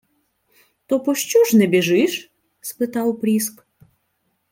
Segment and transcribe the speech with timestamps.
[0.87, 3.63] —То пощо ж не біжиш?— спитав Пріск.